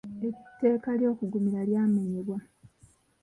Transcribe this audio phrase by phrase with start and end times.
[0.27, 2.37] Etteeka ly’okuggumira lyamenyebwa.